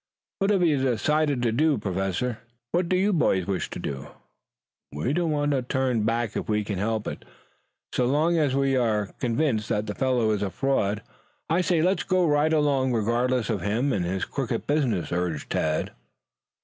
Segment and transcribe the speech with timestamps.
[0.39, 2.39] "What have you decided to do, Professor?"
[2.71, 4.07] "What do you boys wish to do?"
[4.91, 7.23] "We don't want to be turned back if we can help it.
[7.93, 11.03] So long as we are convinced that the fellow is a fraud,
[11.51, 15.91] I say let's go right along regardless of him and his crooked business," urged Tad.